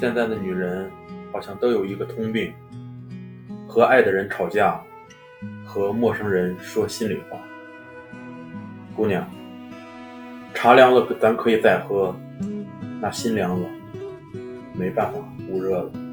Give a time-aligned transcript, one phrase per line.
[0.00, 0.90] 现在的女人
[1.30, 2.50] 好像都有一个通病
[3.68, 4.82] 和爱的人吵架
[5.62, 7.38] 和陌生人说心里话。
[8.96, 9.30] 姑娘
[10.54, 12.16] 茶凉了咱可以再喝
[12.98, 13.68] 那心凉了
[14.72, 15.18] 没办法
[15.50, 16.09] 捂热了。